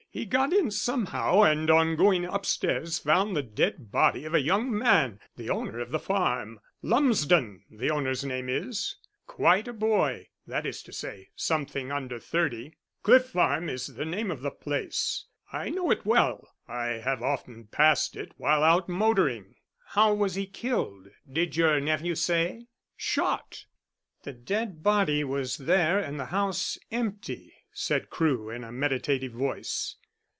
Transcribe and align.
He 0.13 0.25
got 0.25 0.51
in 0.51 0.71
somehow, 0.71 1.43
and 1.43 1.69
on 1.69 1.95
going 1.95 2.25
upstairs 2.25 2.99
found 2.99 3.33
the 3.33 3.41
dead 3.41 3.93
body 3.93 4.25
of 4.25 4.33
a 4.33 4.41
young 4.41 4.77
man 4.77 5.21
the 5.37 5.49
owner 5.49 5.79
of 5.79 5.91
the 5.91 5.99
farm. 5.99 6.59
Lumsden 6.81 7.63
the 7.71 7.89
owner's 7.91 8.25
name 8.25 8.49
is; 8.49 8.97
quite 9.25 9.69
a 9.69 9.73
boy, 9.73 10.27
that 10.45 10.65
is 10.65 10.83
to 10.83 10.91
say, 10.91 11.29
something 11.33 11.93
under 11.93 12.19
thirty. 12.19 12.75
Cliff 13.03 13.27
Farm 13.27 13.69
is 13.69 13.87
the 13.87 14.03
name 14.03 14.31
of 14.31 14.41
the 14.41 14.51
place. 14.51 15.27
I 15.53 15.69
know 15.69 15.89
it 15.91 16.03
well 16.05 16.57
I 16.67 16.87
have 16.97 17.23
often 17.23 17.67
passed 17.67 18.17
it 18.17 18.33
while 18.35 18.63
out 18.65 18.89
motoring." 18.89 19.55
"How 19.91 20.13
was 20.13 20.35
he 20.35 20.45
killed 20.45 21.07
did 21.31 21.55
your 21.55 21.79
nephew 21.79 22.15
say?" 22.15 22.67
"Shot." 22.97 23.63
"The 24.23 24.33
dead 24.33 24.83
body 24.83 25.23
was 25.23 25.55
there 25.55 25.99
and 25.99 26.19
the 26.19 26.25
house 26.25 26.77
empty," 26.91 27.53
said 27.71 28.09
Crewe, 28.09 28.49
in 28.49 28.65
a 28.65 28.73
meditative 28.73 29.31
voice. 29.31 29.95